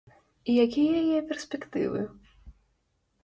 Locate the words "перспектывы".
1.31-2.01